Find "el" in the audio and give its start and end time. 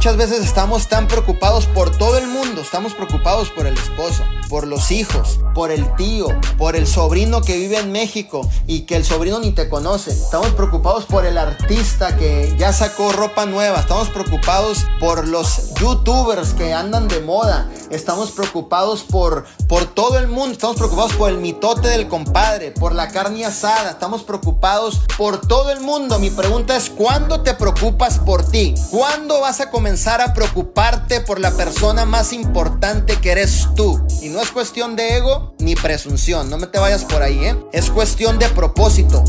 2.16-2.26, 3.66-3.74, 5.70-5.94, 6.74-6.86, 8.96-9.04, 11.26-11.36, 20.16-20.28, 21.28-21.36, 25.70-25.80